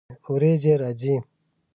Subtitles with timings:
[0.33, 1.15] ورېځې راځي